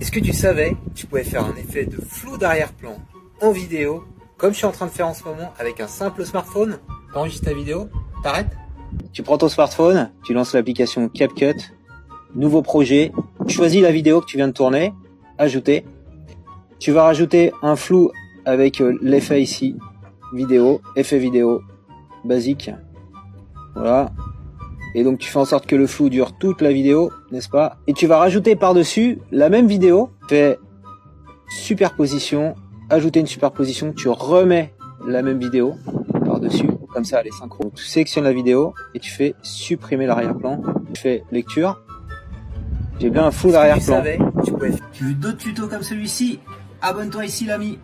Est-ce 0.00 0.10
que 0.10 0.20
tu 0.20 0.32
savais 0.32 0.70
que 0.70 0.94
tu 0.94 1.06
pouvais 1.06 1.24
faire 1.24 1.44
un 1.44 1.54
effet 1.56 1.84
de 1.84 1.98
flou 2.00 2.38
d'arrière-plan 2.38 2.96
en 3.42 3.52
vidéo, 3.52 4.04
comme 4.38 4.52
je 4.52 4.56
suis 4.56 4.66
en 4.66 4.72
train 4.72 4.86
de 4.86 4.90
faire 4.90 5.06
en 5.06 5.12
ce 5.12 5.24
moment 5.24 5.52
avec 5.58 5.78
un 5.78 5.88
simple 5.88 6.24
smartphone? 6.24 6.78
T'enregistres 7.12 7.44
ta 7.44 7.52
vidéo, 7.52 7.90
t'arrêtes? 8.22 8.56
Tu 9.12 9.22
prends 9.22 9.36
ton 9.36 9.50
smartphone, 9.50 10.10
tu 10.24 10.32
lances 10.32 10.54
l'application 10.54 11.10
CapCut, 11.10 11.74
nouveau 12.34 12.62
projet, 12.62 13.12
choisis 13.46 13.82
la 13.82 13.92
vidéo 13.92 14.22
que 14.22 14.26
tu 14.26 14.38
viens 14.38 14.48
de 14.48 14.54
tourner, 14.54 14.94
ajouter. 15.36 15.84
Tu 16.78 16.92
vas 16.92 17.02
rajouter 17.02 17.52
un 17.60 17.76
flou 17.76 18.10
avec 18.46 18.80
euh, 18.80 18.98
l'effet 19.02 19.42
ici, 19.42 19.76
vidéo, 20.32 20.80
effet 20.96 21.18
vidéo, 21.18 21.60
basique. 22.24 22.70
Voilà, 23.74 24.12
et 24.94 25.04
donc 25.04 25.18
tu 25.18 25.30
fais 25.30 25.38
en 25.38 25.44
sorte 25.44 25.66
que 25.66 25.76
le 25.76 25.86
flou 25.86 26.08
dure 26.08 26.36
toute 26.38 26.60
la 26.62 26.72
vidéo, 26.72 27.10
n'est-ce 27.30 27.48
pas? 27.48 27.76
Et 27.86 27.92
tu 27.92 28.06
vas 28.06 28.18
rajouter 28.18 28.56
par-dessus 28.56 29.18
la 29.30 29.48
même 29.48 29.66
vidéo, 29.66 30.10
fais 30.28 30.58
superposition, 31.50 32.54
ajouter 32.88 33.20
une 33.20 33.26
superposition, 33.26 33.92
tu 33.92 34.08
remets 34.08 34.72
la 35.06 35.22
même 35.22 35.38
vidéo 35.38 35.74
par-dessus, 36.24 36.70
comme 36.92 37.04
ça 37.04 37.20
elle 37.20 37.28
est 37.28 37.38
synchro. 37.38 37.72
Tu 37.74 37.84
sélectionnes 37.84 38.24
la 38.24 38.32
vidéo 38.32 38.74
et 38.94 39.00
tu 39.00 39.10
fais 39.10 39.34
supprimer 39.42 40.06
l'arrière-plan, 40.06 40.62
tu 40.92 41.00
fais 41.00 41.24
lecture. 41.32 41.80
J'ai 43.00 43.10
bien 43.10 43.24
un 43.24 43.30
flou 43.30 43.50
d'arrière-plan. 43.50 44.02
Tu 44.92 45.04
veux 45.04 45.14
d'autres 45.14 45.38
tutos 45.38 45.68
comme 45.68 45.82
celui-ci. 45.82 46.38
Abonne-toi 46.82 47.24
ici 47.24 47.46
l'ami 47.46 47.78